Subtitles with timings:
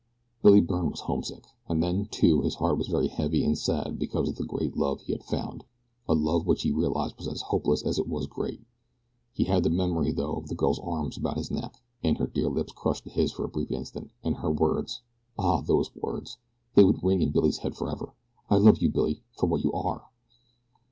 [0.41, 1.43] Billy Byrne was homesick.
[1.69, 5.01] And then, too, his heart was very heavy and sad because of the great love
[5.01, 5.63] he had found
[6.09, 8.61] a love which he realized was as hopeless as it was great.
[9.31, 12.49] He had the memory, though, of the girl's arms about his neck, and her dear
[12.49, 15.03] lips crushed to his for a brief instant, and her words
[15.37, 16.37] ah, those words!
[16.73, 18.15] They would ring in Billy's head forever:
[18.49, 20.03] "I love you, Billy, for what you ARE."